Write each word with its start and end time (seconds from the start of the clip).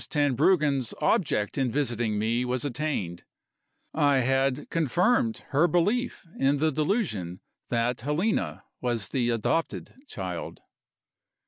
Tenbruggen's 0.09 0.95
object 0.99 1.59
in 1.59 1.71
visiting 1.71 2.17
me 2.17 2.43
was 2.43 2.65
attained; 2.65 3.23
I 3.93 4.15
had 4.17 4.67
confirmed 4.71 5.43
her 5.49 5.67
belief 5.67 6.25
in 6.39 6.57
the 6.57 6.71
delusion 6.71 7.39
that 7.69 8.01
Helena 8.01 8.63
was 8.81 9.09
the 9.09 9.29
adopted 9.29 9.93
child. 10.07 10.61